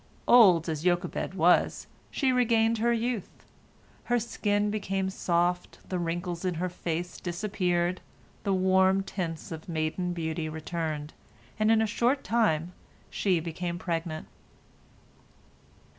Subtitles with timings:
[0.27, 3.29] Old as Jochebed was, she regained her youth.
[4.05, 8.01] Her skin became soft, the wrinkles in her face disappeared,
[8.41, 11.13] the warm tints of maiden beauty returned,
[11.59, 12.73] and in a short time
[13.11, 14.27] she became pregnant.